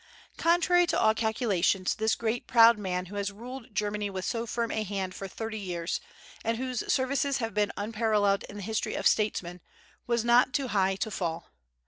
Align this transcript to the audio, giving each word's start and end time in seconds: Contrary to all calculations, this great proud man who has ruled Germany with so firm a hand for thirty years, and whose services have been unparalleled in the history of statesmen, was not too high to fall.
Contrary 0.39 0.87
to 0.87 0.99
all 0.99 1.13
calculations, 1.13 1.93
this 1.93 2.15
great 2.15 2.47
proud 2.47 2.79
man 2.79 3.05
who 3.05 3.17
has 3.17 3.31
ruled 3.31 3.67
Germany 3.71 4.09
with 4.09 4.25
so 4.25 4.47
firm 4.47 4.71
a 4.71 4.81
hand 4.81 5.13
for 5.13 5.27
thirty 5.27 5.59
years, 5.59 6.01
and 6.43 6.57
whose 6.57 6.91
services 6.91 7.37
have 7.37 7.53
been 7.53 7.71
unparalleled 7.77 8.41
in 8.49 8.55
the 8.57 8.63
history 8.63 8.95
of 8.95 9.05
statesmen, 9.05 9.61
was 10.07 10.25
not 10.25 10.53
too 10.53 10.69
high 10.69 10.95
to 10.95 11.11
fall. 11.11 11.51